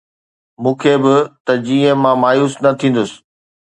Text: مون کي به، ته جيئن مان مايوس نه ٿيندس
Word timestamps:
مون 0.61 0.73
کي 0.81 0.95
به، 1.03 1.15
ته 1.45 1.53
جيئن 1.65 1.97
مان 2.03 2.15
مايوس 2.21 2.53
نه 2.63 2.71
ٿيندس 2.79 3.11